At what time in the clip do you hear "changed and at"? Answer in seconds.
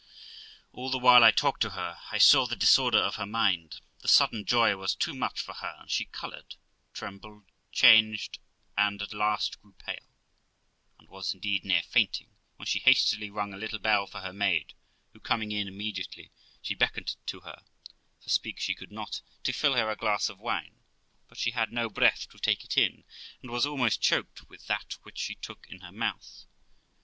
7.71-9.13